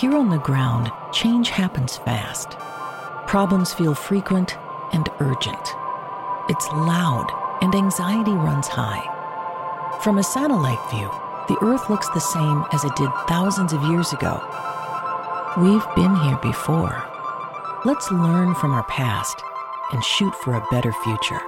[0.00, 2.50] Here on the ground, change happens fast.
[3.26, 4.58] Problems feel frequent
[4.92, 5.74] and urgent.
[6.50, 9.00] It's loud and anxiety runs high.
[10.02, 11.10] From a satellite view,
[11.48, 14.36] the Earth looks the same as it did thousands of years ago.
[15.56, 17.02] We've been here before.
[17.86, 19.42] Let's learn from our past
[19.92, 21.40] and shoot for a better future.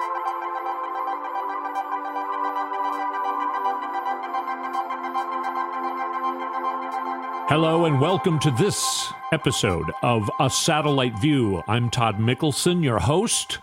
[7.48, 11.62] Hello and welcome to this episode of A Satellite View.
[11.66, 13.56] I'm Todd Mikkelson, your host,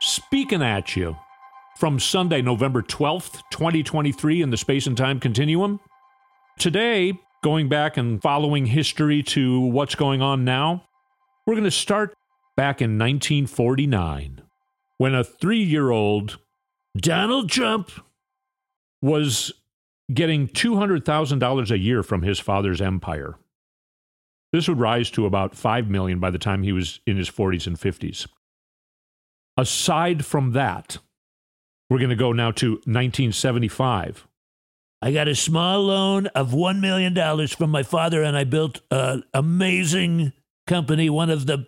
[0.00, 1.16] speaking at you
[1.76, 5.78] from Sunday, November 12th, 2023, in the space and time continuum.
[6.58, 7.12] Today,
[7.44, 10.88] going back and following history to what's going on now,
[11.46, 12.16] we're going to start
[12.56, 14.42] back in 1949
[14.96, 16.40] when a three year old
[16.96, 17.92] Donald Trump
[19.00, 19.52] was
[20.12, 23.38] getting $200,000 a year from his father's empire.
[24.52, 27.66] This would rise to about 5 million by the time he was in his 40s
[27.66, 28.26] and 50s.
[29.56, 30.98] Aside from that,
[31.90, 34.26] we're going to go now to 1975.
[35.00, 39.22] I got a small loan of $1 million from my father, and I built an
[39.34, 40.32] amazing
[40.66, 41.66] company, one of the,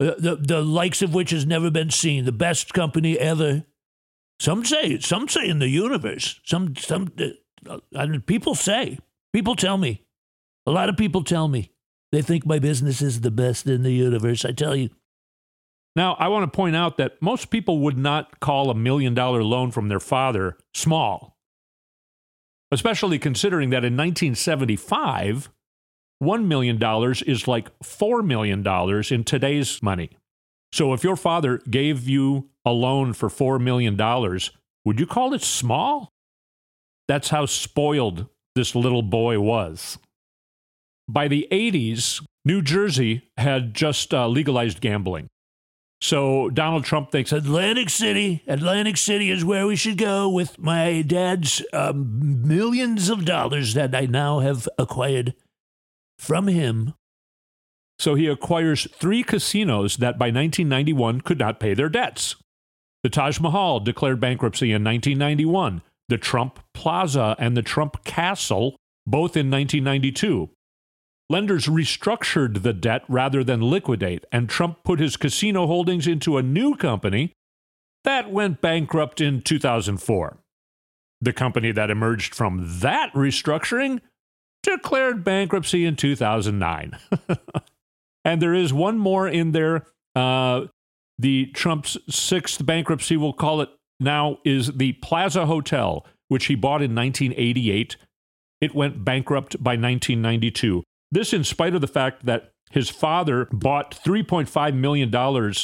[0.00, 3.64] uh, the, the likes of which has never been seen, the best company ever.
[4.40, 6.40] Some say, some say in the universe.
[6.44, 7.28] Some, some, uh,
[8.26, 8.98] people say,
[9.32, 10.02] people tell me,
[10.66, 11.70] a lot of people tell me
[12.12, 14.44] they think my business is the best in the universe.
[14.44, 14.90] I tell you.
[15.94, 19.42] Now, I want to point out that most people would not call a million dollar
[19.42, 21.36] loan from their father small,
[22.70, 25.50] especially considering that in 1975,
[26.22, 26.80] $1 million
[27.26, 28.66] is like $4 million
[29.10, 30.10] in today's money.
[30.72, 33.96] So if your father gave you a loan for $4 million,
[34.84, 36.11] would you call it small?
[37.08, 39.98] That's how spoiled this little boy was.
[41.08, 45.28] By the 80s, New Jersey had just uh, legalized gambling.
[46.00, 51.02] So Donald Trump thinks Atlantic City, Atlantic City is where we should go with my
[51.02, 55.34] dad's um, millions of dollars that I now have acquired
[56.18, 56.94] from him.
[58.00, 62.34] So he acquires three casinos that by 1991 could not pay their debts.
[63.04, 65.82] The Taj Mahal declared bankruptcy in 1991
[66.12, 70.50] the Trump Plaza and the Trump Castle, both in 1992.
[71.30, 76.42] Lenders restructured the debt rather than liquidate, and Trump put his casino holdings into a
[76.42, 77.32] new company
[78.04, 80.36] that went bankrupt in 2004.
[81.22, 84.02] The company that emerged from that restructuring
[84.62, 86.98] declared bankruptcy in 2009.
[88.26, 89.86] and there is one more in there.
[90.14, 90.66] Uh,
[91.18, 93.70] the Trump's sixth bankruptcy, we'll call it
[94.02, 97.96] now is the Plaza Hotel, which he bought in 1988.
[98.60, 100.82] It went bankrupt by 1992.
[101.10, 105.54] This, in spite of the fact that his father bought $3.5 million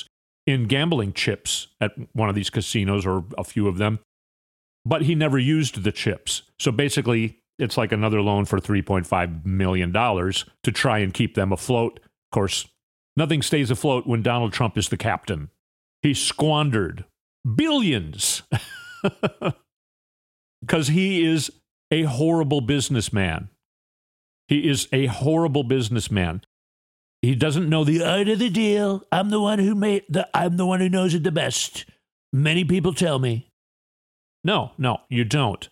[0.47, 3.99] in gambling chips at one of these casinos or a few of them,
[4.85, 6.43] but he never used the chips.
[6.59, 11.99] So basically, it's like another loan for $3.5 million to try and keep them afloat.
[11.99, 12.67] Of course,
[13.17, 15.51] nothing stays afloat when Donald Trump is the captain.
[16.03, 17.05] He squandered
[17.55, 18.43] billions
[20.61, 21.51] because he is
[21.91, 23.49] a horrible businessman.
[24.49, 26.43] He is a horrible businessman.
[27.23, 29.03] He doesn't know the art of the deal.
[29.11, 31.85] I'm the one who made the I'm the one who knows it the best.
[32.33, 33.49] Many people tell me.
[34.45, 35.69] No, no, you don't.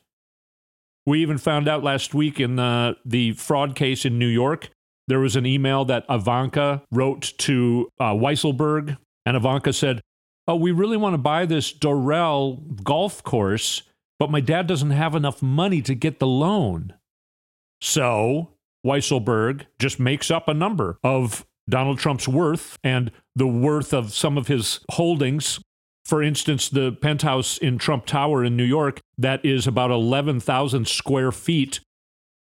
[1.06, 4.70] We even found out last week in the, the fraud case in New York,
[5.06, 10.00] there was an email that Ivanka wrote to uh, Weisselberg, and Ivanka said,
[10.48, 13.82] oh, we really want to buy this Doral golf course,
[14.18, 16.94] but my dad doesn't have enough money to get the loan.
[17.80, 18.50] So
[18.84, 24.38] Weisselberg just makes up a number of Donald Trump's worth and the worth of some
[24.38, 25.60] of his holdings.
[26.04, 31.32] For instance, the penthouse in Trump Tower in New York, that is about 11,000 square
[31.32, 31.80] feet.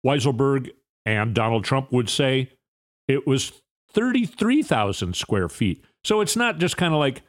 [0.06, 0.72] Weisselberg
[1.06, 2.52] and Donald Trump would say
[3.08, 3.54] it was
[3.94, 5.86] 33,000 square feet.
[6.04, 7.22] So it's not just kind of like,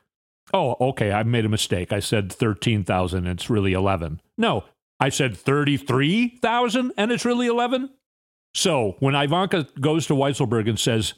[0.52, 1.12] Oh, okay.
[1.12, 1.92] I made a mistake.
[1.92, 3.26] I said 13,000.
[3.26, 4.20] It's really 11.
[4.38, 4.64] No,
[5.00, 7.90] I said 33,000 and it's really 11.
[8.54, 11.14] So when Ivanka goes to Weisselberg and says,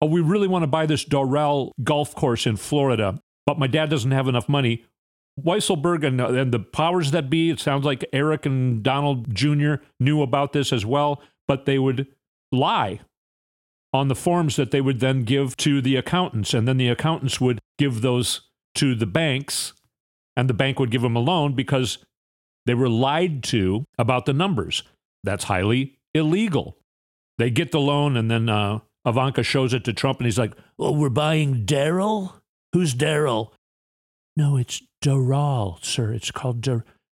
[0.00, 3.88] Oh, we really want to buy this Doral golf course in Florida, but my dad
[3.88, 4.84] doesn't have enough money.
[5.40, 9.74] Weisselberg and, and the powers that be, it sounds like Eric and Donald Jr.
[10.00, 12.08] knew about this as well, but they would
[12.50, 13.00] lie
[13.92, 16.52] on the forms that they would then give to the accountants.
[16.52, 18.40] And then the accountants would give those
[18.76, 19.72] to the banks,
[20.36, 21.98] and the bank would give them a loan because
[22.66, 24.82] they were lied to about the numbers.
[25.24, 26.76] That's highly illegal.
[27.38, 30.54] They get the loan, and then uh, Ivanka shows it to Trump and he's like,
[30.78, 32.34] Well, we're buying Daryl?
[32.72, 33.52] Who's Daryl?
[34.36, 36.12] No, it's Doral, sir.
[36.12, 36.66] It's called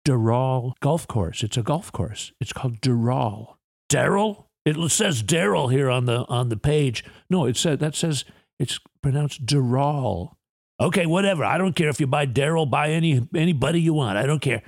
[0.04, 1.42] Doral Golf Course.
[1.42, 2.32] It's a golf course.
[2.40, 3.54] It's called Doral.
[3.90, 4.44] Daryl?
[4.64, 7.04] It says Daryl here on the on the page.
[7.30, 8.24] No, it said that says
[8.58, 10.32] it's pronounced Doral.
[10.78, 11.44] Okay, whatever.
[11.44, 14.18] I don't care if you buy Daryl, buy any anybody you want.
[14.18, 14.62] I don't care.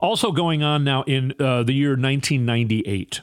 [0.00, 3.20] Also going on now in uh, the year 1998,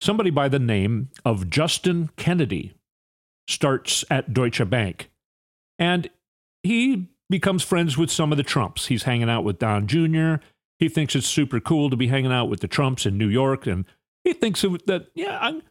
[0.00, 2.74] somebody by the name of Justin Kennedy
[3.46, 5.10] starts at Deutsche Bank.
[5.78, 6.08] And
[6.62, 8.86] he becomes friends with some of the Trumps.
[8.86, 10.42] He's hanging out with Don Jr.
[10.78, 13.66] He thinks it's super cool to be hanging out with the Trumps in New York.
[13.66, 13.84] And
[14.24, 15.62] he thinks that, yeah, I'm,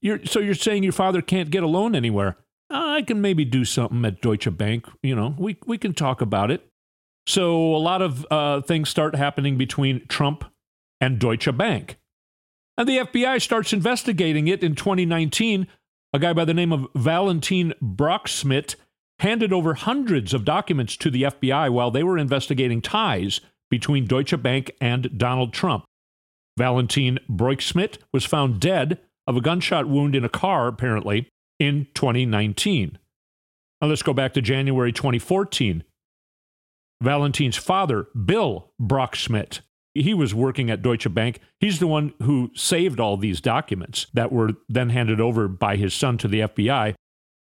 [0.00, 2.36] you're, so you're saying your father can't get a loan anywhere.
[2.70, 4.86] I can maybe do something at Deutsche Bank.
[5.02, 6.66] You know, we, we can talk about it.
[7.26, 10.44] So a lot of uh, things start happening between Trump
[11.00, 11.98] and Deutsche Bank.
[12.76, 15.66] And the FBI starts investigating it in 2019.
[16.12, 18.76] A guy by the name of Valentin Broeksmit
[19.18, 23.40] handed over hundreds of documents to the FBI while they were investigating ties
[23.70, 25.84] between Deutsche Bank and Donald Trump.
[26.56, 31.28] Valentin Broeksmit was found dead of a gunshot wound in a car, apparently,
[31.60, 32.98] in 2019.
[33.80, 35.84] Now let's go back to January 2014.
[37.02, 39.60] Valentine's father, Bill Broeksmit,
[39.94, 41.40] he was working at Deutsche Bank.
[41.58, 45.94] He's the one who saved all these documents that were then handed over by his
[45.94, 46.94] son to the FBI.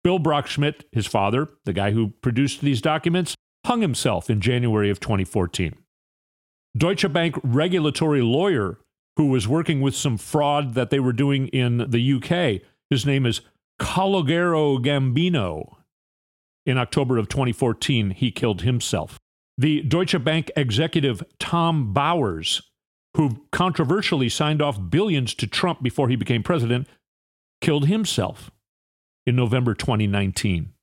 [0.04, 3.36] Bill Broeksmit, his father, the guy who produced these documents,
[3.66, 5.76] hung himself in January of 2014.
[6.78, 8.80] Deutsche Bank regulatory lawyer
[9.18, 13.26] who was working with some fraud that they were doing in the UK, his name
[13.26, 13.42] is
[13.80, 15.78] Calogero Gambino.
[16.66, 19.20] In October of 2014, he killed himself.
[19.58, 22.62] The Deutsche Bank executive Tom Bowers,
[23.16, 26.88] who controversially signed off billions to Trump before he became president,
[27.62, 28.52] killed himself
[29.26, 30.74] in November 2019.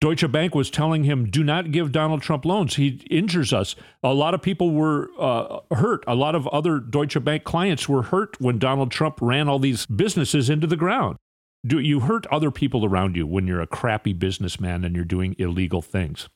[0.00, 2.76] Deutsche Bank was telling him, do not give Donald Trump loans.
[2.76, 3.76] He injures us.
[4.02, 6.02] A lot of people were uh, hurt.
[6.06, 9.84] A lot of other Deutsche Bank clients were hurt when Donald Trump ran all these
[9.84, 11.16] businesses into the ground.
[11.66, 15.36] Do you hurt other people around you when you're a crappy businessman and you're doing
[15.38, 16.30] illegal things?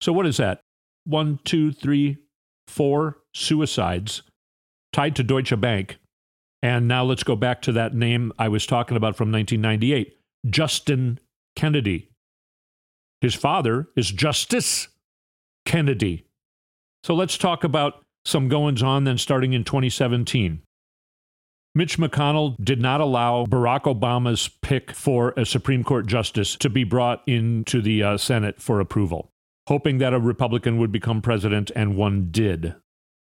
[0.00, 0.60] So, what is that?
[1.04, 2.18] One, two, three,
[2.68, 4.22] four suicides
[4.92, 5.98] tied to Deutsche Bank.
[6.62, 10.16] And now let's go back to that name I was talking about from 1998
[10.48, 11.18] Justin
[11.56, 12.10] Kennedy.
[13.20, 14.88] His father is Justice
[15.64, 16.26] Kennedy.
[17.04, 20.62] So let's talk about some goings on then starting in 2017.
[21.74, 26.84] Mitch McConnell did not allow Barack Obama's pick for a Supreme Court justice to be
[26.84, 29.32] brought into the uh, Senate for approval
[29.68, 32.74] hoping that a Republican would become president, and one did.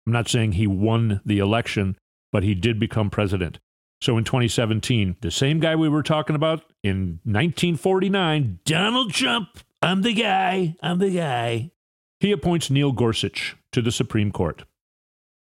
[0.06, 1.96] I'm not saying he won the election,
[2.32, 3.60] but he did become president.
[4.04, 10.02] So in 2017, the same guy we were talking about in 1949, Donald Trump, I'm
[10.02, 11.72] the guy, I'm the guy.
[12.20, 14.64] He appoints Neil Gorsuch to the Supreme Court.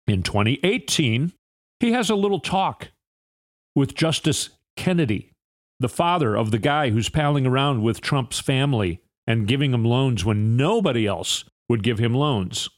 [0.05, 1.33] In 2018,
[1.79, 2.89] he has a little talk
[3.73, 5.31] with Justice Kennedy,
[5.79, 10.23] the father of the guy who's palling around with Trump's family and giving him loans
[10.23, 12.69] when nobody else would give him loans.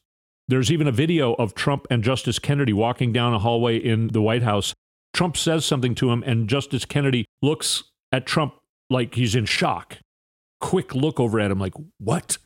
[0.48, 4.22] There's even a video of Trump and Justice Kennedy walking down a hallway in the
[4.22, 4.74] White House.
[5.18, 8.54] Trump says something to him, and Justice Kennedy looks at Trump
[8.88, 9.98] like he's in shock.
[10.62, 12.38] Quick look over at him, like, what?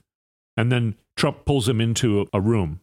[0.55, 2.79] And then Trump pulls him into a room.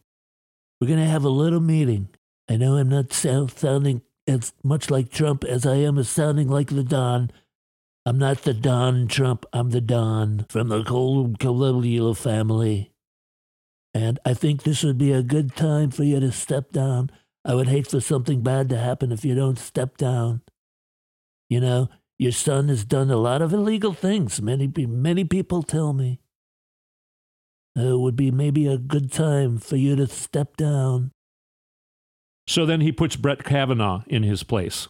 [0.78, 2.11] We're going to have a little meeting.
[2.50, 6.68] I know I'm not sounding as much like Trump as I am as sounding like
[6.68, 7.30] the Don,
[8.04, 12.92] I'm not the Don Trump, I'm the Don from the Corleone family.
[13.95, 17.11] And I think this would be a good time for you to step down.
[17.48, 20.42] I would hate for something bad to happen if you don't step down.
[21.48, 21.88] You know,
[22.18, 24.42] your son has done a lot of illegal things.
[24.42, 26.20] Many, many people tell me.
[27.74, 31.10] Uh, it would be maybe a good time for you to step down.
[32.46, 34.88] So then he puts Brett Kavanaugh in his place.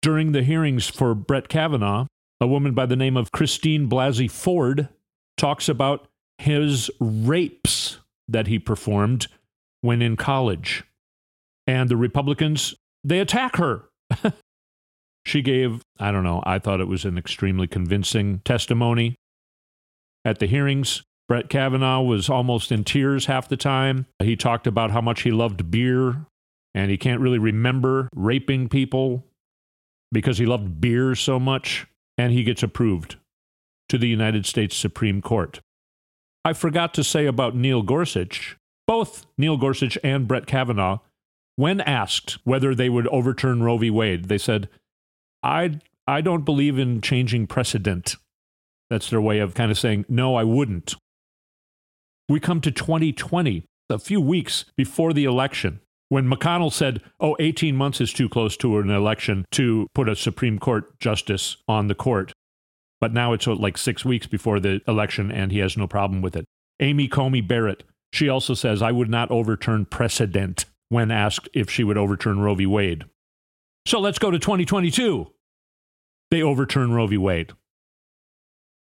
[0.00, 2.06] During the hearings for Brett Kavanaugh,
[2.40, 4.88] a woman by the name of Christine Blasey Ford
[5.36, 9.26] talks about his rapes that he performed
[9.82, 10.84] when in college.
[11.66, 13.84] And the Republicans, they attack her.
[15.26, 19.16] she gave, I don't know, I thought it was an extremely convincing testimony.
[20.24, 24.06] At the hearings, Brett Kavanaugh was almost in tears half the time.
[24.22, 26.26] He talked about how much he loved beer
[26.74, 29.24] and he can't really remember raping people
[30.12, 33.16] because he loved beer so much and he gets approved
[33.88, 35.60] to the United States Supreme Court.
[36.44, 38.56] I forgot to say about Neil Gorsuch.
[38.86, 40.98] Both Neil Gorsuch and Brett Kavanaugh
[41.56, 43.90] when asked whether they would overturn Roe v.
[43.90, 44.68] Wade, they said,
[45.42, 48.16] I, I don't believe in changing precedent.
[48.90, 50.94] That's their way of kind of saying, no, I wouldn't.
[52.28, 57.74] We come to 2020, a few weeks before the election, when McConnell said, oh, 18
[57.74, 61.94] months is too close to an election to put a Supreme Court justice on the
[61.94, 62.32] court.
[63.00, 66.22] But now it's uh, like six weeks before the election, and he has no problem
[66.22, 66.44] with it.
[66.80, 67.82] Amy Coney Barrett,
[68.12, 72.54] she also says, I would not overturn precedent when asked if she would overturn Roe
[72.54, 72.66] v.
[72.66, 73.04] Wade.
[73.86, 75.32] So let's go to 2022.
[76.30, 77.16] They overturn Roe v.
[77.16, 77.52] Wade.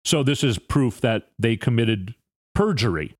[0.04, 2.14] So this is proof that they committed
[2.54, 3.16] perjury.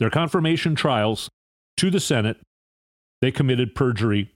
[0.00, 1.30] Their confirmation trials
[1.76, 2.38] to the Senate,
[3.20, 4.32] they committed perjury.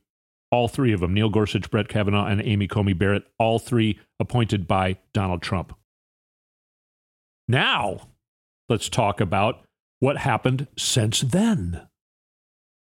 [0.53, 4.69] All three of them Neil Gorsuch, Brett Kavanaugh, and Amy Coney Barrett, all three appointed
[4.69, 5.77] by Donald Trump.
[7.49, 8.09] Now,
[8.69, 9.65] let's talk about
[9.99, 11.87] what happened since then.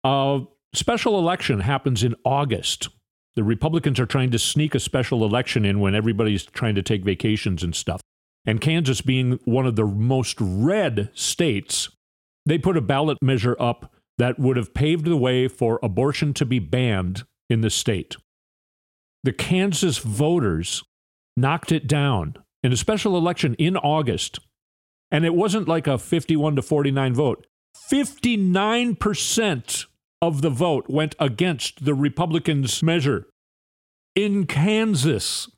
[0.04, 0.42] A
[0.76, 2.88] special election happens in August.
[3.34, 7.04] The Republicans are trying to sneak a special election in when everybody's trying to take
[7.04, 8.00] vacations and stuff.
[8.46, 11.90] And Kansas being one of the most red states,
[12.44, 16.46] they put a ballot measure up that would have paved the way for abortion to
[16.46, 18.16] be banned in the state.
[19.24, 20.82] The Kansas voters
[21.36, 24.38] knocked it down in a special election in August
[25.10, 27.46] and it wasn't like a 51 to 49 vote.
[27.90, 29.86] 59%
[30.20, 33.26] of the vote went against the Republicans' measure.
[34.14, 35.48] In Kansas,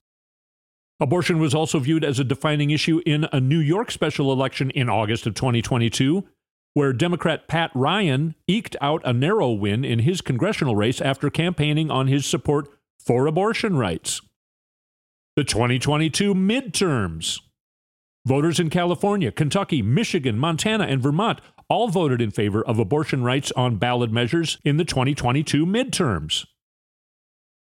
[1.00, 4.88] abortion was also viewed as a defining issue in a New York special election in
[4.88, 6.26] August of 2022,
[6.74, 11.90] where Democrat Pat Ryan eked out a narrow win in his congressional race after campaigning
[11.90, 14.20] on his support for abortion rights.
[15.36, 17.40] The 2022 midterms.
[18.26, 23.52] Voters in California, Kentucky, Michigan, Montana, and Vermont all voted in favor of abortion rights
[23.52, 26.46] on ballot measures in the 2022 midterms.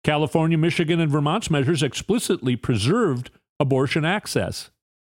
[0.04, 4.70] California, Michigan, and Vermont's measures explicitly preserved abortion access.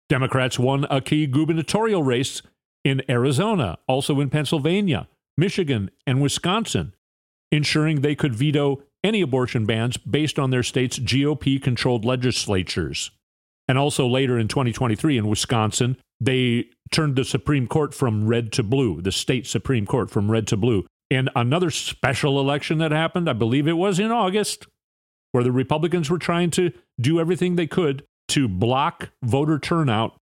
[0.08, 2.40] Democrats won a key gubernatorial race
[2.84, 6.94] in Arizona, also in Pennsylvania, Michigan, and Wisconsin,
[7.52, 13.10] ensuring they could veto any abortion bans based on their state's GOP controlled legislatures.
[13.68, 18.62] And also later in 2023 in Wisconsin, they turned the Supreme Court from red to
[18.62, 20.86] blue, the state Supreme Court from red to blue.
[21.10, 24.66] In another special election that happened, I believe it was in August,
[25.32, 30.16] where the Republicans were trying to do everything they could to block voter turnout.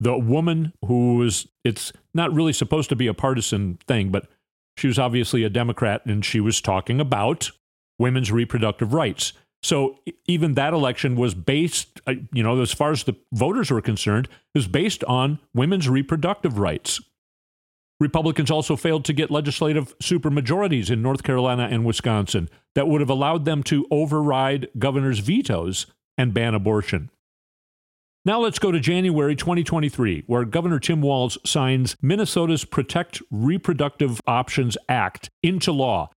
[0.00, 4.28] The woman who was, it's not really supposed to be a partisan thing, but
[4.76, 7.50] she was obviously a Democrat and she was talking about
[7.98, 9.32] women's reproductive rights.
[9.62, 13.80] So even that election was based, uh, you know, as far as the voters were
[13.80, 17.00] concerned, was based on women's reproductive rights.
[17.98, 23.10] Republicans also failed to get legislative supermajorities in North Carolina and Wisconsin that would have
[23.10, 25.86] allowed them to override governors' vetoes
[26.18, 27.10] and ban abortion.
[28.26, 34.76] Now let's go to January 2023, where Governor Tim Walz signs Minnesota's Protect Reproductive Options
[34.88, 36.10] Act into law,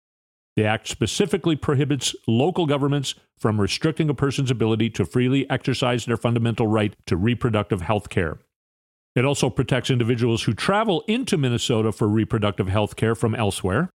[0.59, 6.17] the act specifically prohibits local governments from restricting a person's ability to freely exercise their
[6.17, 8.38] fundamental right to reproductive health care.
[9.15, 13.88] It also protects individuals who travel into Minnesota for reproductive health care from elsewhere,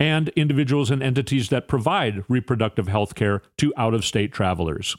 [0.00, 4.96] and individuals and entities that provide reproductive health care to out of state travelers.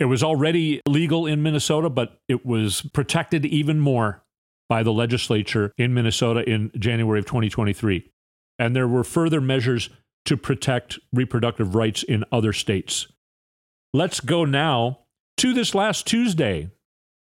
[0.00, 4.24] It was already legal in Minnesota, but it was protected even more
[4.68, 8.10] by the legislature in Minnesota in January of 2023.
[8.58, 9.88] And there were further measures
[10.26, 13.06] to protect reproductive rights in other states.
[13.92, 15.00] Let's go now
[15.38, 16.70] to this last Tuesday.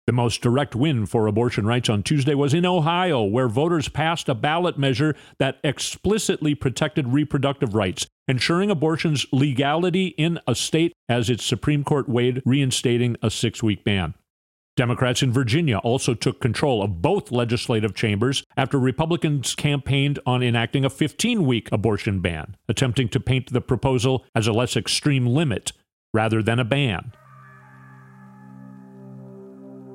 [0.07, 4.29] The most direct win for abortion rights on Tuesday was in Ohio, where voters passed
[4.29, 11.29] a ballot measure that explicitly protected reproductive rights, ensuring abortion's legality in a state as
[11.29, 14.13] its Supreme Court weighed reinstating a six week ban.
[14.75, 20.83] Democrats in Virginia also took control of both legislative chambers after Republicans campaigned on enacting
[20.83, 25.71] a 15 week abortion ban, attempting to paint the proposal as a less extreme limit
[26.13, 27.13] rather than a ban.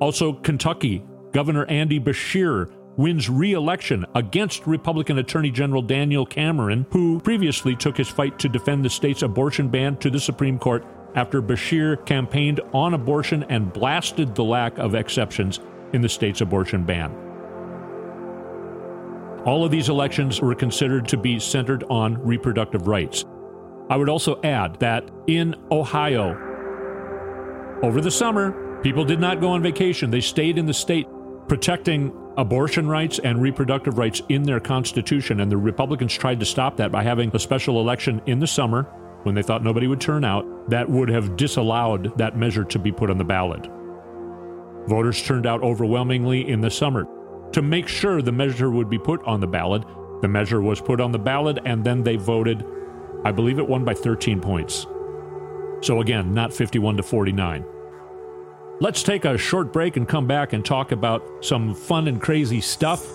[0.01, 7.21] Also, Kentucky, Governor Andy Beshear wins re election against Republican Attorney General Daniel Cameron, who
[7.21, 11.43] previously took his fight to defend the state's abortion ban to the Supreme Court after
[11.43, 15.61] Beshear campaigned on abortion and blasted the lack of exceptions
[15.93, 17.13] in the state's abortion ban.
[19.45, 23.25] All of these elections were considered to be centered on reproductive rights.
[23.89, 26.37] I would also add that in Ohio,
[27.83, 30.11] over the summer, people did not go on vacation.
[30.11, 31.07] They stayed in the state
[31.49, 36.77] protecting abortion rights and reproductive rights in their constitution, and the Republicans tried to stop
[36.77, 38.87] that by having a special election in the summer
[39.23, 42.93] when they thought nobody would turn out that would have disallowed that measure to be
[42.93, 43.69] put on the ballot.
[44.87, 47.07] Voters turned out overwhelmingly in the summer.
[47.53, 49.83] To make sure the measure would be put on the ballot,
[50.23, 52.65] the measure was put on the ballot and then they voted.
[53.25, 54.87] I believe it won by 13 points.
[55.83, 57.65] So again, not 51 to 49.
[58.81, 62.61] Let's take a short break and come back and talk about some fun and crazy
[62.61, 63.07] stuff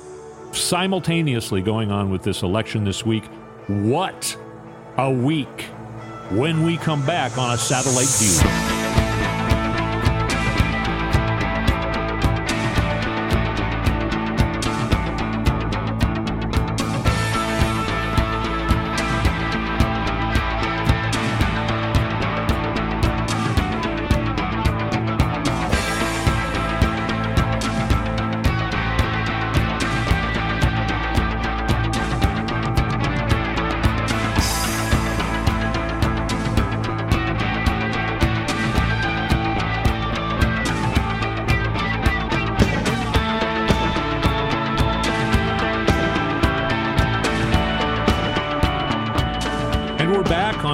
[0.51, 3.25] simultaneously going on with this election this week.
[3.67, 4.37] What
[4.97, 5.65] a week
[6.31, 8.64] when we come back on a satellite view.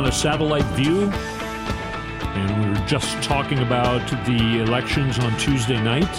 [0.09, 1.11] Satellite view.
[1.11, 6.09] And we were just talking about the elections on Tuesday night.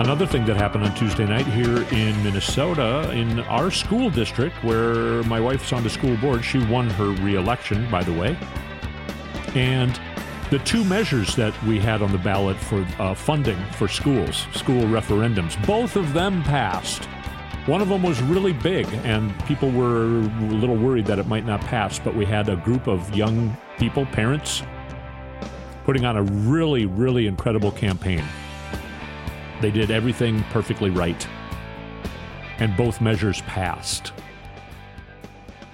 [0.00, 5.22] Another thing that happened on Tuesday night here in Minnesota, in our school district, where
[5.22, 8.36] my wife's on the school board, she won her reelection, by the way.
[9.54, 9.98] And
[10.50, 14.82] the two measures that we had on the ballot for uh, funding for schools, school
[14.82, 17.08] referendums, both of them passed.
[17.66, 21.46] One of them was really big, and people were a little worried that it might
[21.46, 24.62] not pass, but we had a group of young people, parents,
[25.84, 28.22] putting on a really, really incredible campaign.
[29.62, 31.26] They did everything perfectly right,
[32.58, 34.12] and both measures passed.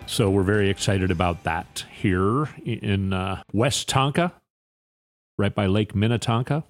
[0.07, 4.31] So we're very excited about that here in uh, Westonka,
[5.39, 6.63] right by Lake Minnetonka.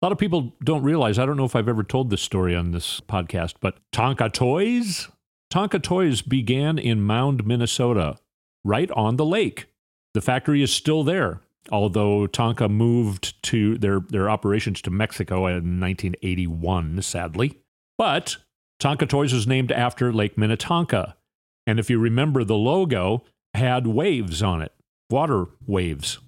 [0.00, 2.54] A lot of people don't realize, I don't know if I've ever told this story
[2.54, 5.08] on this podcast, but Tonka Toys?
[5.52, 8.16] Tonka Toys began in Mound, Minnesota,
[8.64, 9.66] right on the lake.
[10.14, 11.40] The factory is still there,
[11.72, 17.58] although Tonka moved to their, their operations to Mexico in 1981, sadly.
[17.96, 18.36] But
[18.80, 21.16] Tonka Toys was named after Lake Minnetonka.
[21.66, 24.72] And if you remember, the logo had waves on it,
[25.10, 26.20] water waves.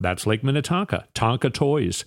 [0.00, 2.06] That's Lake Minnetonka, Tonka Toys.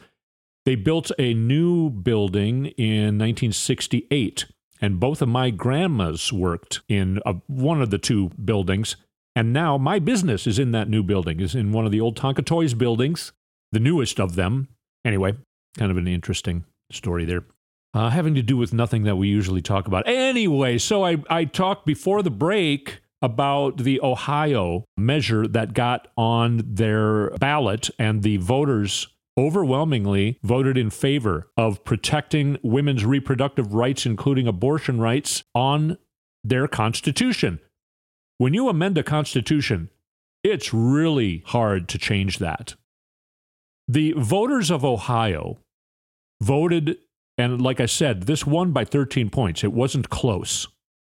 [0.66, 4.46] They built a new building in 1968,
[4.82, 8.96] and both of my grandmas worked in a, one of the two buildings.
[9.36, 12.18] And now my business is in that new building, is in one of the old
[12.18, 13.32] Tonka Toys buildings,
[13.72, 14.70] the newest of them.
[15.06, 15.36] Anyway,
[15.78, 17.44] kind of an interesting story there.
[17.94, 20.08] Uh, having to do with nothing that we usually talk about.
[20.08, 26.62] Anyway, so I, I talked before the break about the Ohio measure that got on
[26.66, 34.48] their ballot, and the voters overwhelmingly voted in favor of protecting women's reproductive rights, including
[34.48, 35.98] abortion rights, on
[36.44, 37.60] their constitution.
[38.38, 39.90] When you amend a constitution,
[40.44, 42.76] it's really hard to change that.
[43.88, 45.60] The voters of Ohio
[46.42, 46.98] voted,
[47.38, 49.64] and like I said, this won by 13 points.
[49.64, 50.68] It wasn't close.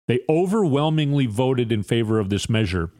[0.09, 2.91] They overwhelmingly voted in favor of this measure.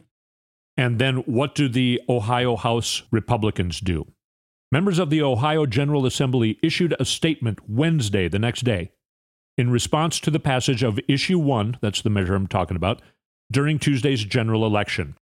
[0.77, 4.07] And then what do the Ohio House Republicans do?
[4.71, 8.91] Members of the Ohio General Assembly issued a statement Wednesday, the next day,
[9.57, 13.01] in response to the passage of Issue 1, that's the measure I'm talking about,
[13.51, 15.17] during Tuesday's general election.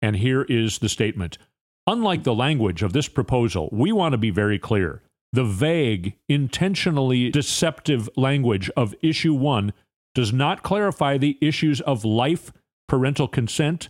[0.00, 1.38] And here is the statement
[1.86, 5.02] Unlike the language of this proposal, we want to be very clear.
[5.32, 9.72] The vague, intentionally deceptive language of Issue 1
[10.14, 12.52] does not clarify the issues of life,
[12.88, 13.88] parental consent,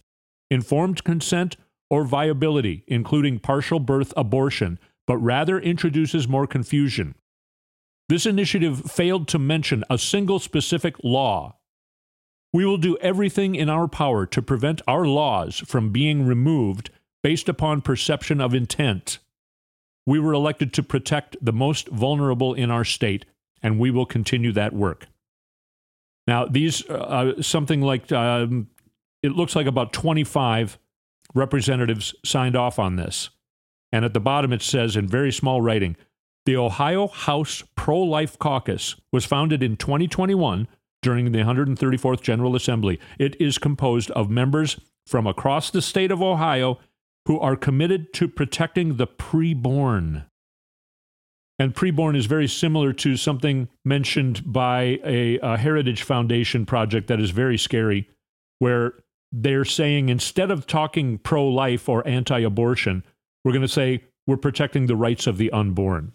[0.50, 1.56] informed consent,
[1.92, 7.14] or viability, including partial birth abortion, but rather introduces more confusion.
[8.08, 11.58] This initiative failed to mention a single specific law.
[12.50, 16.88] We will do everything in our power to prevent our laws from being removed
[17.22, 19.18] based upon perception of intent.
[20.06, 23.26] We were elected to protect the most vulnerable in our state,
[23.62, 25.08] and we will continue that work.
[26.26, 28.68] Now, these uh, something like um,
[29.22, 30.78] it looks like about 25
[31.34, 33.30] representatives signed off on this.
[33.92, 35.96] And at the bottom it says in very small writing
[36.46, 40.68] The Ohio House Pro Life Caucus was founded in 2021
[41.02, 42.98] during the 134th General Assembly.
[43.18, 46.78] It is composed of members from across the state of Ohio
[47.26, 50.24] who are committed to protecting the preborn.
[51.58, 57.20] And preborn is very similar to something mentioned by a, a Heritage Foundation project that
[57.20, 58.08] is very scary,
[58.58, 58.94] where
[59.32, 63.02] they're saying instead of talking pro life or anti abortion,
[63.44, 66.12] we're going to say we're protecting the rights of the unborn.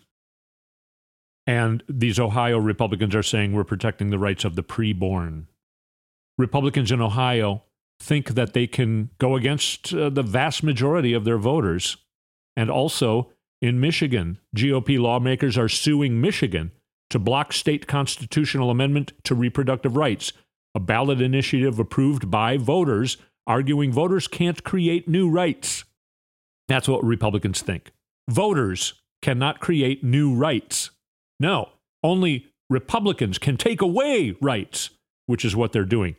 [1.45, 5.45] And these Ohio Republicans are saying we're protecting the rights of the preborn.
[6.38, 7.63] Republicans in Ohio
[7.99, 11.97] think that they can go against uh, the vast majority of their voters.
[12.56, 16.71] And also in Michigan, GOP lawmakers are suing Michigan
[17.10, 20.34] to block state constitutional amendment to reproductive rights,
[20.78, 25.84] a ballot initiative approved by voters, arguing voters can't create new rights.
[26.68, 27.90] That's what Republicans think.
[28.30, 30.92] Voters cannot create new rights.
[31.40, 31.70] No,
[32.04, 34.92] only Republicans can take away rights,
[35.26, 36.16] which is what they're doing.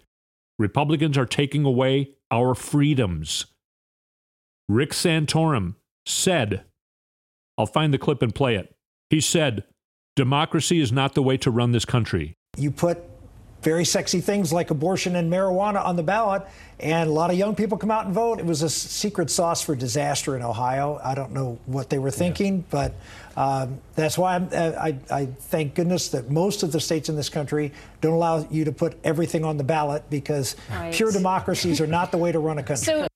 [0.59, 3.47] Republicans are taking away our freedoms.
[4.69, 6.65] Rick Santorum said,
[7.57, 8.75] I'll find the clip and play it.
[9.09, 9.63] He said,
[10.17, 12.35] Democracy is not the way to run this country.
[12.57, 12.99] You put
[13.69, 16.43] very sexy things like abortion and marijuana on the ballot,
[16.81, 18.39] and a lot of young people come out and vote.
[18.39, 20.99] It was a secret sauce for disaster in Ohio.
[21.05, 22.63] I don't know what they were thinking, yeah.
[22.71, 22.95] but
[23.37, 27.29] um, that's why uh, I, I, thank goodness that most of the states in this
[27.29, 30.95] country don't allow you to put everything on the ballot because right.
[30.95, 32.87] pure democracies are not the way to run a country.
[32.87, 33.07] So-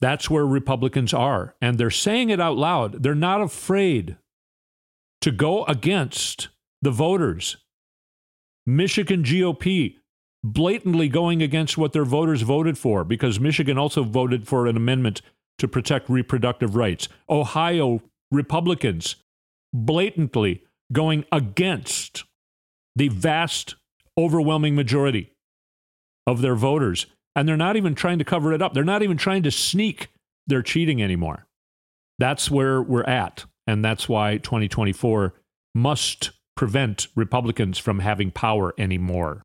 [0.00, 1.56] that's where Republicans are.
[1.60, 3.02] And they're saying it out loud.
[3.02, 4.16] They're not afraid
[5.22, 7.56] to go against the voters
[8.68, 9.96] Michigan GOP
[10.44, 15.22] blatantly going against what their voters voted for because Michigan also voted for an amendment
[15.56, 17.08] to protect reproductive rights.
[17.30, 19.16] Ohio Republicans
[19.72, 22.24] blatantly going against
[22.94, 23.76] the vast,
[24.18, 25.32] overwhelming majority
[26.26, 27.06] of their voters.
[27.34, 28.74] And they're not even trying to cover it up.
[28.74, 30.08] They're not even trying to sneak
[30.46, 31.46] their cheating anymore.
[32.18, 33.46] That's where we're at.
[33.66, 35.32] And that's why 2024
[35.74, 39.44] must prevent Republicans from having power anymore.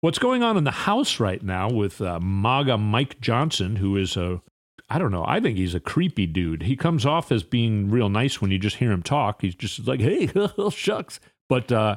[0.00, 4.16] What's going on in the House right now with uh, MAGA Mike Johnson, who is
[4.16, 4.40] a,
[4.88, 6.62] I don't know, I think he's a creepy dude.
[6.62, 9.42] He comes off as being real nice when you just hear him talk.
[9.42, 10.30] He's just like, hey,
[10.70, 11.20] shucks.
[11.46, 11.96] But uh,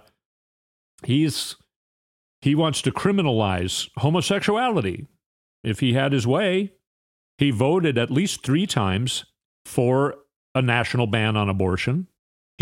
[1.05, 1.55] he's,
[2.41, 5.07] he wants to criminalize homosexuality.
[5.63, 6.73] If he had his way,
[7.37, 9.23] he voted at least three times
[9.65, 10.15] for
[10.53, 12.07] a national ban on abortion.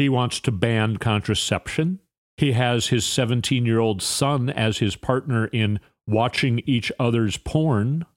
[0.01, 1.99] He wants to ban contraception.
[2.35, 8.07] He has his 17 year old son as his partner in watching each other's porn.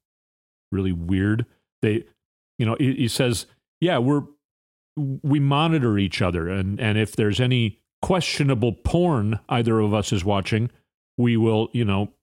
[0.72, 1.44] Really weird.
[1.82, 2.04] They,
[2.58, 3.44] you know, he, he says,
[3.82, 4.22] yeah, we're,
[4.96, 6.48] we monitor each other.
[6.48, 10.70] And, and if there's any questionable porn either of us is watching,
[11.18, 12.14] we will, you know,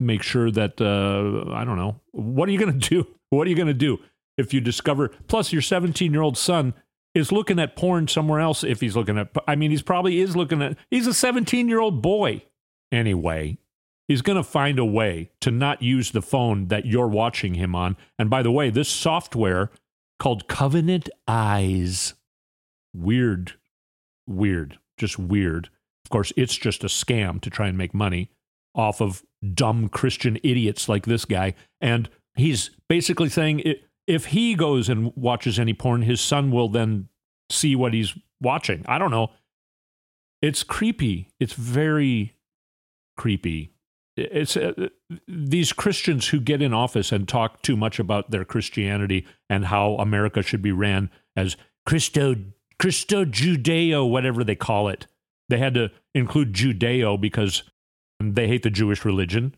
[0.00, 3.06] make sure that, uh, I don't know, what are you going to do?
[3.28, 4.00] What are you going to do
[4.36, 6.74] if you discover, plus your 17 year old son
[7.14, 10.36] is looking at porn somewhere else if he's looking at I mean he's probably is
[10.36, 12.42] looking at he's a 17-year-old boy
[12.92, 13.58] anyway.
[14.08, 17.76] He's going to find a way to not use the phone that you're watching him
[17.76, 17.96] on.
[18.18, 19.70] And by the way, this software
[20.18, 22.14] called Covenant Eyes
[22.92, 23.52] weird
[24.30, 25.68] weird, just weird.
[26.04, 28.30] Of course, it's just a scam to try and make money
[28.74, 29.22] off of
[29.54, 35.14] dumb Christian idiots like this guy and he's basically saying it if he goes and
[35.14, 37.08] watches any porn, his son will then
[37.48, 38.84] see what he's watching.
[38.88, 39.30] I don't know.
[40.42, 41.28] It's creepy.
[41.38, 42.34] It's very
[43.16, 43.72] creepy.
[44.16, 44.88] It's uh,
[45.28, 49.94] these Christians who get in office and talk too much about their Christianity and how
[49.94, 52.34] America should be ran as Christo
[52.80, 55.06] Christo Judeo, whatever they call it.
[55.48, 57.62] They had to include Judeo because
[58.20, 59.54] they hate the Jewish religion,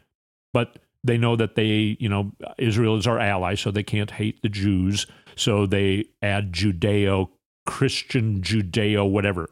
[0.52, 4.40] but they know that they, you know, Israel is our ally, so they can't hate
[4.42, 5.06] the Jews.
[5.36, 7.30] So they add Judeo,
[7.66, 9.50] Christian Judeo, whatever.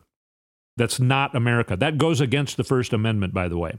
[0.76, 1.76] That's not America.
[1.76, 3.78] That goes against the First Amendment, by the way.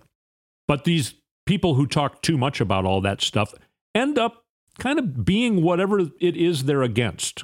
[0.68, 3.54] But these people who talk too much about all that stuff
[3.96, 4.44] end up
[4.80, 7.44] kind of being whatever it is they're against.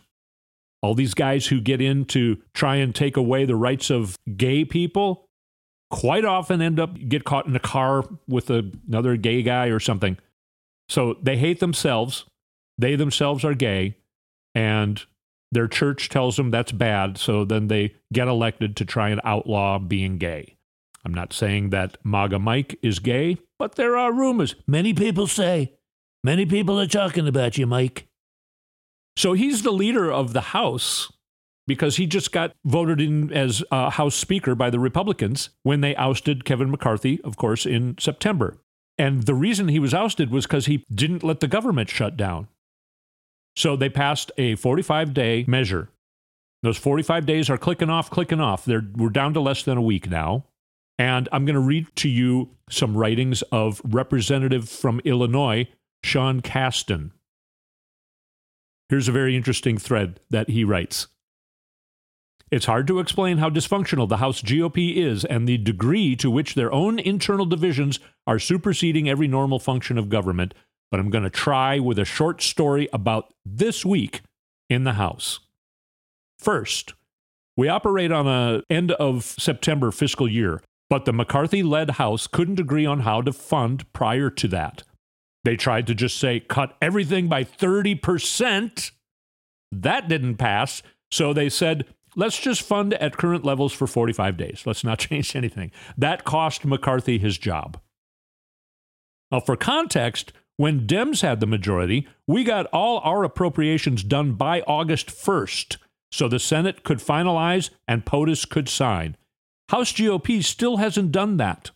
[0.81, 4.63] All these guys who get in to try and take away the rights of gay
[4.63, 5.26] people,
[5.89, 9.79] quite often end up get caught in a car with a, another gay guy or
[9.79, 10.17] something.
[10.89, 12.25] So they hate themselves.
[12.77, 13.97] They themselves are gay,
[14.53, 15.03] and
[15.51, 17.17] their church tells them that's bad.
[17.17, 20.55] So then they get elected to try and outlaw being gay.
[21.03, 24.55] I'm not saying that MAGA Mike is gay, but there are rumors.
[24.67, 25.73] Many people say.
[26.23, 28.07] Many people are talking about you, Mike.
[29.15, 31.11] So he's the leader of the House
[31.67, 36.45] because he just got voted in as House Speaker by the Republicans when they ousted
[36.45, 38.57] Kevin McCarthy, of course, in September.
[38.97, 42.47] And the reason he was ousted was because he didn't let the government shut down.
[43.55, 45.89] So they passed a 45 day measure.
[46.63, 48.65] Those 45 days are clicking off, clicking off.
[48.65, 50.45] They're, we're down to less than a week now.
[50.97, 55.67] And I'm going to read to you some writings of Representative from Illinois,
[56.03, 57.11] Sean Casten.
[58.89, 61.07] Here's a very interesting thread that he writes.
[62.49, 66.55] It's hard to explain how dysfunctional the House GOP is and the degree to which
[66.55, 70.53] their own internal divisions are superseding every normal function of government,
[70.89, 74.21] but I'm going to try with a short story about this week
[74.69, 75.41] in the House.
[76.39, 76.93] First,
[77.57, 82.85] we operate on a end of September fiscal year, but the McCarthy-led House couldn't agree
[82.85, 84.83] on how to fund prior to that.
[85.43, 88.91] They tried to just say cut everything by 30%.
[89.71, 90.81] That didn't pass,
[91.11, 91.85] so they said
[92.17, 94.63] let's just fund at current levels for 45 days.
[94.65, 95.71] Let's not change anything.
[95.97, 97.79] That cost McCarthy his job.
[99.31, 104.61] Now, for context, when Dems had the majority, we got all our appropriations done by
[104.61, 105.77] August 1st
[106.11, 109.15] so the Senate could finalize and POTUS could sign.
[109.69, 111.71] House GOP still hasn't done that.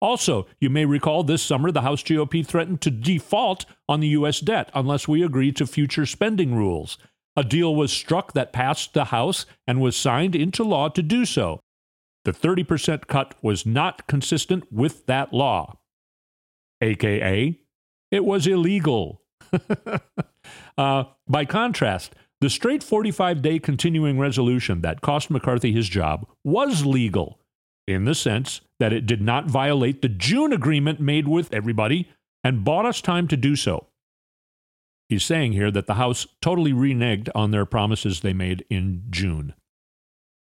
[0.00, 4.40] Also, you may recall this summer the House GOP threatened to default on the U.S.
[4.40, 6.98] debt unless we agree to future spending rules.
[7.36, 11.24] A deal was struck that passed the House and was signed into law to do
[11.24, 11.60] so.
[12.24, 15.78] The 30% cut was not consistent with that law.
[16.80, 17.60] AKA,
[18.10, 19.22] it was illegal.
[20.78, 26.84] uh, by contrast, the straight 45 day continuing resolution that cost McCarthy his job was
[26.84, 27.40] legal
[27.86, 32.08] in the sense that it did not violate the June agreement made with everybody
[32.44, 33.86] and bought us time to do so.
[35.12, 39.52] He's saying here that the House totally reneged on their promises they made in June.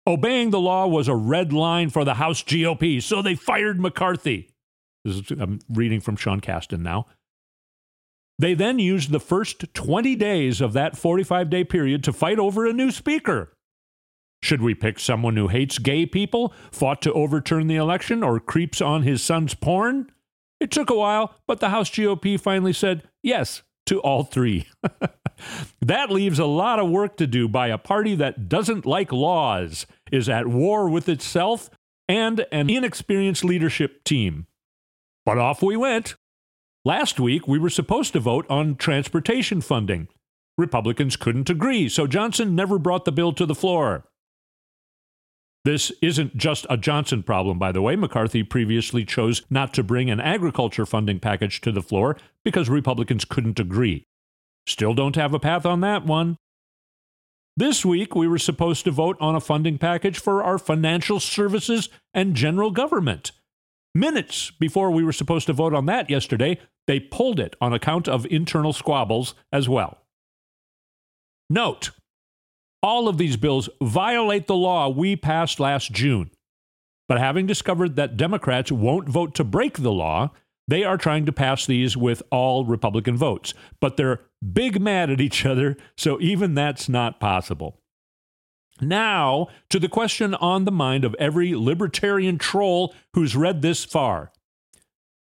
[0.04, 4.50] Obeying the law was a red line for the House GOP, so they fired McCarthy.
[5.04, 7.06] This is, I'm reading from Sean Casten now.
[8.36, 12.66] They then used the first 20 days of that 45 day period to fight over
[12.66, 13.52] a new speaker.
[14.42, 18.80] Should we pick someone who hates gay people, fought to overturn the election, or creeps
[18.80, 20.10] on his son's porn?
[20.58, 24.66] It took a while, but the House GOP finally said yes to all three.
[25.80, 29.86] that leaves a lot of work to do by a party that doesn't like laws,
[30.12, 31.70] is at war with itself,
[32.08, 34.46] and an inexperienced leadership team.
[35.26, 36.14] But off we went.
[36.84, 40.08] Last week, we were supposed to vote on transportation funding.
[40.56, 44.04] Republicans couldn't agree, so Johnson never brought the bill to the floor.
[45.64, 47.96] This isn't just a Johnson problem, by the way.
[47.96, 53.24] McCarthy previously chose not to bring an agriculture funding package to the floor because Republicans
[53.24, 54.06] couldn't agree.
[54.66, 56.36] Still don't have a path on that one.
[57.56, 61.88] This week, we were supposed to vote on a funding package for our financial services
[62.14, 63.32] and general government.
[63.94, 68.08] Minutes before we were supposed to vote on that yesterday, they pulled it on account
[68.08, 69.98] of internal squabbles as well.
[71.50, 71.90] Note
[72.82, 76.30] all of these bills violate the law we passed last June.
[77.08, 80.30] But having discovered that Democrats won't vote to break the law,
[80.68, 83.54] they are trying to pass these with all Republican votes.
[83.80, 84.20] But they're
[84.52, 87.80] big mad at each other, so even that's not possible.
[88.80, 94.30] Now, to the question on the mind of every libertarian troll who's read this far.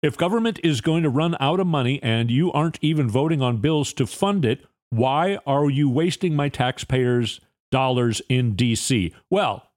[0.02, 3.58] If government is going to run out of money and you aren't even voting on
[3.58, 9.14] bills to fund it, why are you wasting my taxpayers' dollars in D.C.?
[9.30, 9.70] Well,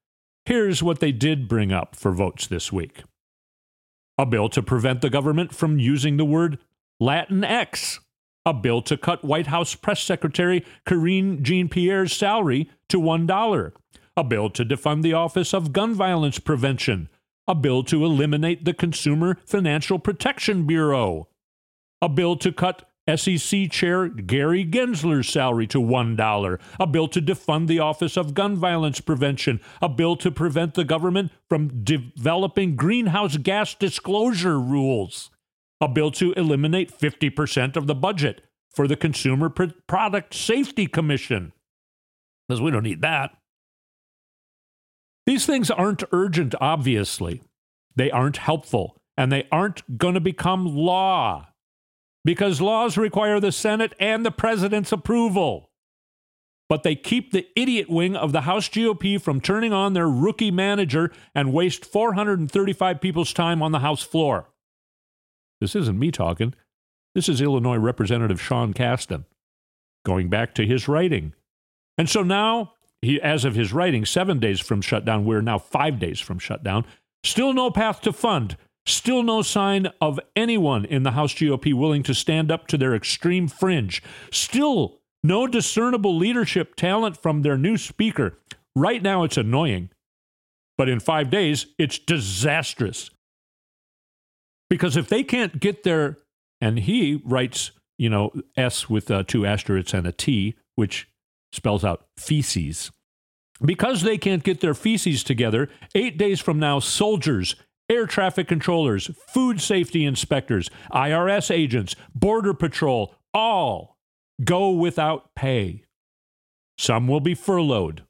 [0.45, 3.03] here's what they did bring up for votes this week
[4.17, 6.59] a bill to prevent the government from using the word
[7.01, 7.99] Latinx,
[8.45, 13.71] a bill to cut White House Press Secretary Karine Jean Pierre's salary to $1,
[14.15, 17.09] a bill to defund the Office of Gun Violence Prevention
[17.47, 21.27] a bill to eliminate the Consumer Financial Protection Bureau,
[22.01, 27.67] a bill to cut SEC Chair Gary Gensler's salary to $1, a bill to defund
[27.67, 33.35] the Office of Gun Violence Prevention, a bill to prevent the government from developing greenhouse
[33.37, 35.31] gas disclosure rules,
[35.81, 41.51] a bill to eliminate 50% of the budget for the Consumer Product Safety Commission.
[42.47, 43.31] Because we don't need that.
[45.25, 47.41] These things aren't urgent, obviously.
[47.95, 51.52] They aren't helpful, and they aren't going to become law
[52.25, 55.69] because laws require the Senate and the president's approval.
[56.69, 60.51] But they keep the idiot wing of the House GOP from turning on their rookie
[60.51, 64.49] manager and waste 435 people's time on the House floor.
[65.59, 66.53] This isn't me talking.
[67.13, 69.25] This is Illinois Representative Sean Casten
[70.05, 71.33] going back to his writing.
[71.97, 75.25] And so now he, as of his writing, seven days from shutdown.
[75.25, 76.85] We're now five days from shutdown.
[77.23, 78.57] Still no path to fund.
[78.85, 82.93] Still no sign of anyone in the House GOP willing to stand up to their
[82.93, 84.03] extreme fringe.
[84.31, 88.37] Still no discernible leadership talent from their new speaker.
[88.75, 89.89] Right now, it's annoying,
[90.77, 93.09] but in five days, it's disastrous.
[94.69, 96.17] Because if they can't get their,
[96.59, 101.07] and he writes, you know, S with uh, two asterisks and a T, which
[101.53, 102.91] spells out feces.
[103.63, 107.55] Because they can't get their feces together, eight days from now, soldiers,
[107.89, 113.97] air traffic controllers, food safety inspectors, IRS agents, Border Patrol, all
[114.43, 115.83] go without pay.
[116.77, 118.03] Some will be furloughed.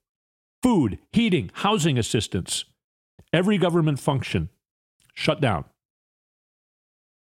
[0.61, 2.65] Food, heating, housing assistance,
[3.33, 4.49] every government function
[5.13, 5.65] shut down.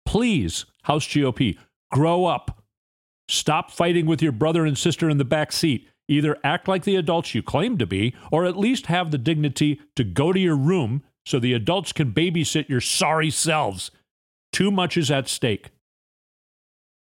[0.05, 1.57] Please, House GOP,
[1.91, 2.63] grow up.
[3.27, 5.87] Stop fighting with your brother and sister in the back seat.
[6.07, 9.81] Either act like the adults you claim to be, or at least have the dignity
[9.97, 13.91] to go to your room so the adults can babysit your sorry selves.
[14.53, 15.71] Too much is at stake.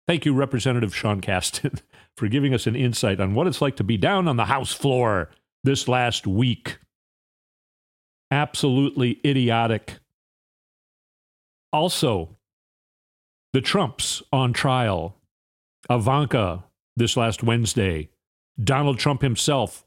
[0.08, 1.82] Thank you, Representative Sean Casten,
[2.18, 4.72] for giving us an insight on what it's like to be down on the House
[4.72, 5.32] floor
[5.64, 6.78] this last week.
[8.30, 9.98] Absolutely idiotic.
[11.72, 12.38] Also,
[13.52, 15.18] the Trumps on trial.
[15.90, 18.10] Ivanka this last Wednesday.
[18.64, 19.84] Donald Trump himself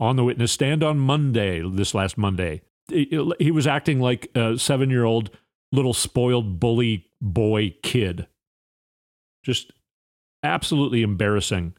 [0.00, 4.90] on the witness stand on Monday, this last Monday he was acting like a seven
[4.90, 5.30] year old
[5.72, 8.26] little spoiled bully boy kid.
[9.42, 9.72] Just
[10.42, 11.74] absolutely embarrassing.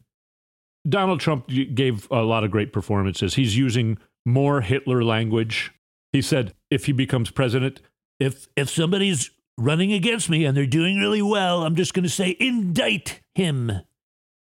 [0.87, 3.35] Donald Trump gave a lot of great performances.
[3.35, 5.71] He's using more Hitler language.
[6.11, 7.81] He said, if he becomes president,
[8.19, 12.09] if if somebody's running against me and they're doing really well, I'm just going to
[12.09, 13.71] say indict him.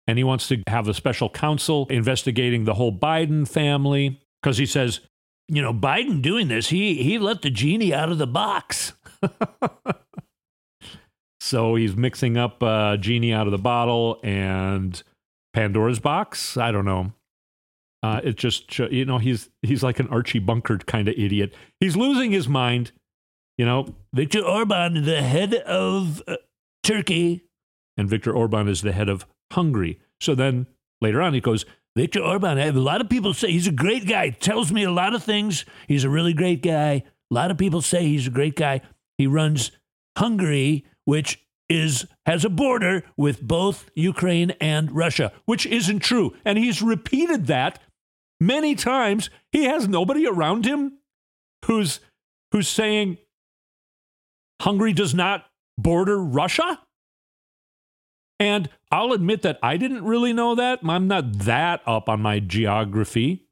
[0.08, 4.66] And he wants to have a special counsel investigating the whole Biden family because he
[4.66, 5.00] says
[5.48, 8.92] you know, Biden doing this, he he let the genie out of the box.
[11.40, 15.02] so he's mixing up uh, genie out of the bottle and
[15.54, 16.56] Pandora's box.
[16.56, 17.12] I don't know.
[18.02, 21.54] Uh, it just you know he's he's like an Archie Bunker kind of idiot.
[21.80, 22.92] He's losing his mind.
[23.56, 26.36] You know, Viktor Orban, the head of uh,
[26.82, 27.44] Turkey,
[27.96, 29.98] and Viktor Orban is the head of Hungary.
[30.20, 30.66] So then
[31.00, 31.64] later on he goes,
[31.96, 34.28] Viktor Orban, a lot of people say he's a great guy.
[34.28, 35.64] Tells me a lot of things.
[35.88, 37.04] He's a really great guy.
[37.30, 38.82] A lot of people say he's a great guy.
[39.16, 39.70] He runs
[40.18, 46.36] Hungary, which is has a border with both Ukraine and Russia, which isn't true.
[46.44, 47.80] And he's repeated that
[48.40, 49.30] many times.
[49.50, 50.98] He has nobody around him
[51.64, 52.00] who's
[52.52, 53.16] who's saying
[54.60, 55.46] Hungary does not
[55.78, 56.78] border Russia.
[58.38, 60.80] And I'll admit that I didn't really know that.
[60.86, 63.46] I'm not that up on my geography.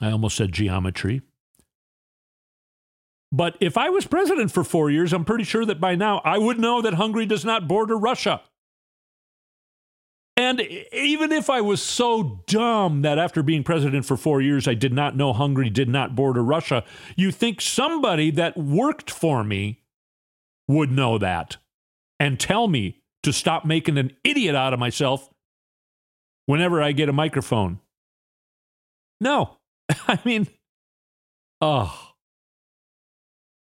[0.00, 1.22] I almost said geometry.
[3.32, 6.38] But if I was president for four years, I'm pretty sure that by now I
[6.38, 8.42] would know that Hungary does not border Russia.
[10.36, 14.74] And even if I was so dumb that after being president for four years, I
[14.74, 16.84] did not know Hungary did not border Russia,
[17.16, 19.82] you think somebody that worked for me
[20.66, 21.56] would know that
[22.18, 25.28] and tell me to stop making an idiot out of myself
[26.46, 27.80] whenever I get a microphone.
[29.20, 29.58] No,
[30.08, 30.46] I mean,
[31.60, 32.12] oh,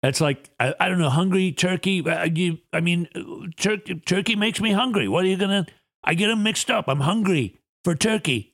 [0.02, 2.08] it's like I, I don't know, hungry turkey.
[2.08, 3.08] Uh, you, I mean,
[3.58, 5.08] tur- turkey makes me hungry.
[5.08, 5.66] What are you gonna?
[6.04, 6.86] I get them mixed up.
[6.88, 8.54] I'm hungry for turkey.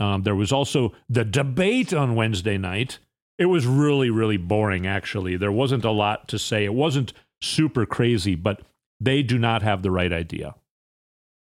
[0.00, 2.98] Um, there was also the debate on Wednesday night.
[3.38, 4.86] It was really, really boring.
[4.86, 6.64] Actually, there wasn't a lot to say.
[6.64, 8.62] It wasn't super crazy, but
[9.02, 10.54] they do not have the right idea.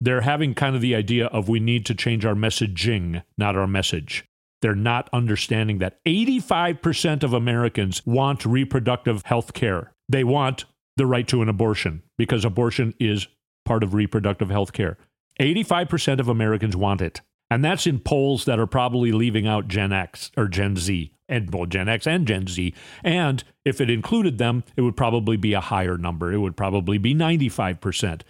[0.00, 3.66] They're having kind of the idea of we need to change our messaging, not our
[3.66, 4.24] message.
[4.62, 9.92] They're not understanding that 85% of Americans want reproductive health care.
[10.08, 10.64] They want
[10.96, 13.26] the right to an abortion because abortion is
[13.64, 14.96] part of reproductive health care.
[15.38, 17.20] 85% of Americans want it.
[17.50, 21.52] And that's in polls that are probably leaving out Gen X or Gen Z and
[21.54, 22.74] well, Gen X and Gen Z.
[23.02, 26.32] And if it included them, it would probably be a higher number.
[26.32, 28.22] It would probably be 95%.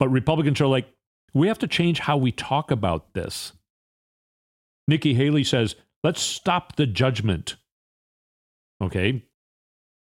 [0.00, 0.88] But Republicans are like,
[1.34, 3.52] we have to change how we talk about this.
[4.86, 7.56] Nikki Haley says, let's stop the judgment.
[8.82, 9.24] Okay.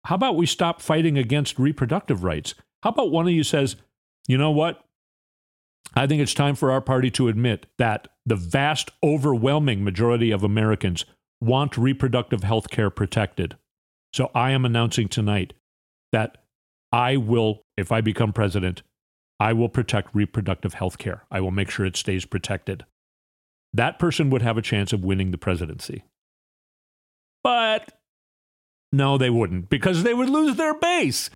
[0.04, 2.54] How about we stop fighting against reproductive rights?
[2.82, 3.76] How about one of you says,
[4.28, 4.84] you know what?
[5.94, 10.44] I think it's time for our party to admit that the vast, overwhelming majority of
[10.44, 11.04] Americans
[11.40, 13.56] want reproductive health care protected.
[14.14, 15.52] So I am announcing tonight
[16.12, 16.38] that
[16.92, 18.82] I will, if I become president,
[19.40, 21.24] I will protect reproductive health care.
[21.28, 22.84] I will make sure it stays protected.
[23.72, 26.04] That person would have a chance of winning the presidency.
[27.42, 27.98] But
[28.92, 31.30] no, they wouldn't because they would lose their base.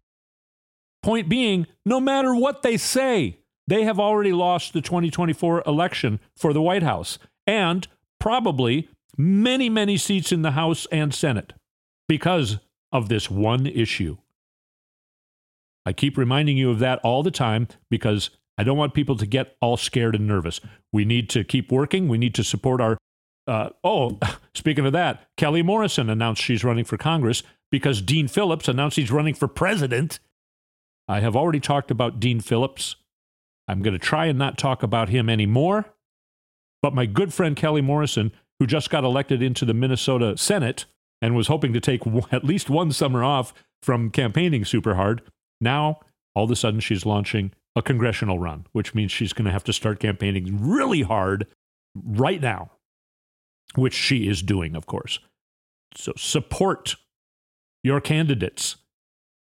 [1.03, 6.53] Point being, no matter what they say, they have already lost the 2024 election for
[6.53, 7.87] the White House and
[8.19, 11.53] probably many, many seats in the House and Senate
[12.09, 12.59] because
[12.93, 14.17] of this one issue.
[15.87, 19.27] I keep reminding you of that all the time because I don't want people to
[19.27, 20.61] get all scared and nervous.
[20.93, 22.09] We need to keep working.
[22.09, 22.99] We need to support our.
[23.47, 24.19] Uh, oh,
[24.55, 29.11] speaking of that, Kelly Morrison announced she's running for Congress because Dean Phillips announced he's
[29.11, 30.21] running for president.
[31.09, 32.97] I have already talked about Dean Phillips.
[33.69, 35.87] I'm going to try and not talk about him anymore.
[36.83, 40.85] But my good friend Kelly Morrison, who just got elected into the Minnesota Senate
[41.23, 45.23] and was hoping to take at least one summer off from campaigning super hard,
[45.61, 46.01] now
[46.35, 49.65] all of a sudden she's launching a congressional run, which means she's going to have
[49.65, 51.47] to start campaigning really hard
[51.95, 52.73] right now,
[53.75, 55.19] which she is doing, of course.
[55.97, 56.97] So support
[57.83, 58.77] your candidates,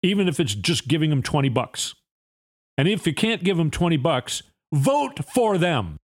[0.01, 1.95] even if it's just giving them 20 bucks.
[2.78, 4.43] And if you can't give them 20 bucks,
[4.74, 5.97] vote for them.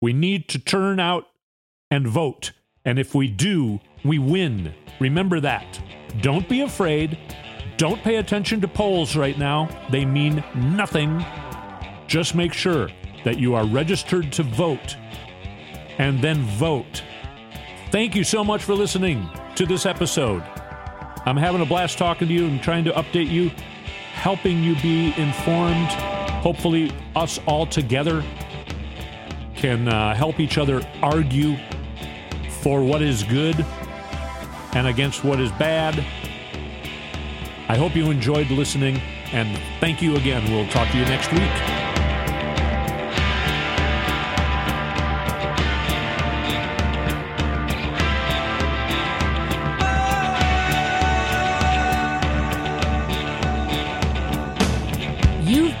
[0.00, 1.26] We need to turn out
[1.90, 2.52] and vote.
[2.84, 4.74] And if we do, we win.
[5.00, 5.80] Remember that.
[6.20, 7.18] Don't be afraid.
[7.76, 11.24] Don't pay attention to polls right now, they mean nothing.
[12.08, 12.90] Just make sure
[13.24, 14.96] that you are registered to vote
[15.98, 17.04] and then vote.
[17.92, 20.42] Thank you so much for listening to this episode.
[21.24, 23.50] I'm having a blast talking to you and trying to update you,
[24.18, 25.88] helping you be informed.
[26.42, 28.24] Hopefully, us all together
[29.54, 31.56] can uh, help each other argue
[32.62, 33.64] for what is good
[34.74, 35.98] and against what is bad.
[37.68, 38.98] I hope you enjoyed listening,
[39.32, 40.50] and thank you again.
[40.50, 41.87] We'll talk to you next week.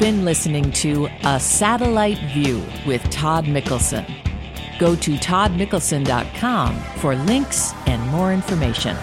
[0.08, 4.06] Been listening to A Satellite View with Todd Mikkelson.
[4.78, 8.96] Go to toddmikkelson.com for links and more information.